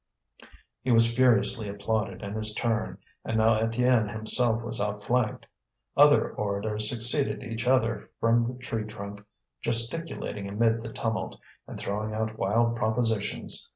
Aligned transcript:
He 0.81 0.89
was 0.89 1.13
furiously 1.13 1.69
applauded 1.69 2.23
in 2.23 2.33
his 2.33 2.55
turn, 2.55 2.97
and 3.23 3.37
now 3.37 3.61
Étienne 3.61 4.11
himself 4.11 4.63
was 4.63 4.81
outflanked. 4.81 5.45
Other 5.95 6.31
orators 6.31 6.89
succeeded 6.89 7.43
each 7.43 7.67
other 7.67 8.09
from 8.19 8.39
the 8.39 8.55
tree 8.55 8.85
trunk, 8.85 9.21
gesticulating 9.61 10.49
amid 10.49 10.81
the 10.81 10.91
tumult, 10.91 11.39
and 11.67 11.79
throwing 11.79 12.15
out 12.15 12.35
wild 12.39 12.75
propositions. 12.75 13.69